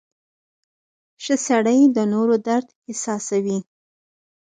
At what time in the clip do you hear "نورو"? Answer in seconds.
2.13-2.35